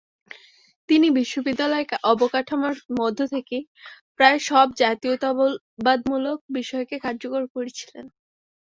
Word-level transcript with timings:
তিনি 0.89 1.07
বিশ্ববিদ্যালয়ের 1.17 1.89
অবকাঠামোর 2.11 2.75
মধ্যে 2.99 3.25
থেকেই 3.33 3.63
প্রায় 4.17 4.39
সব 4.49 4.67
জাতীয়তাবাদমূলক 4.81 6.37
বিষয়কে 6.57 6.95
কার্যকর 7.05 7.43
করেছিলেন। 7.55 8.05